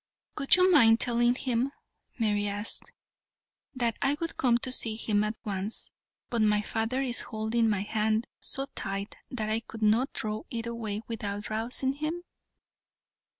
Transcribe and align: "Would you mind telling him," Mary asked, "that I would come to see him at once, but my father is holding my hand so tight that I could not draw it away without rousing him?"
"Would 0.39 0.55
you 0.55 0.71
mind 0.71 0.99
telling 0.99 1.35
him," 1.35 1.71
Mary 2.17 2.47
asked, 2.47 2.91
"that 3.75 3.99
I 4.01 4.17
would 4.19 4.35
come 4.35 4.57
to 4.57 4.71
see 4.71 4.95
him 4.95 5.23
at 5.23 5.35
once, 5.45 5.91
but 6.31 6.41
my 6.41 6.63
father 6.63 7.03
is 7.03 7.21
holding 7.21 7.69
my 7.69 7.81
hand 7.81 8.25
so 8.39 8.65
tight 8.73 9.17
that 9.29 9.47
I 9.51 9.59
could 9.59 9.83
not 9.83 10.11
draw 10.13 10.41
it 10.49 10.65
away 10.65 11.03
without 11.07 11.51
rousing 11.51 11.93
him?" 11.93 12.23